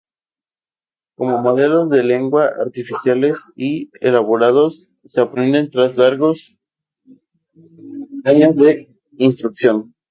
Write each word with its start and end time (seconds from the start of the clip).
Como 1.15 1.37
modelos 1.43 1.91
de 1.91 2.03
lengua 2.03 2.47
artificiales 2.59 3.37
y 3.55 3.91
elaborados, 3.99 4.87
se 5.03 5.21
aprenden 5.21 5.69
tras 5.69 5.95
largos 5.95 6.55
años 8.23 8.55
de 8.55 8.89
instrucción. 9.19 9.93